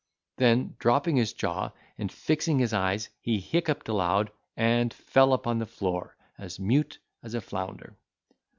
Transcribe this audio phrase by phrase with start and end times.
[0.37, 5.67] Then, dropping his jaw, and fixing his eyes, he hiccuped aloud, and fell upon the
[5.67, 7.95] floor as mute as a flounder.